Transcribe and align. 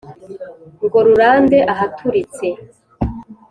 ngo 0.83 0.97
rurande 1.05 1.57
ahaturitse 1.73 2.47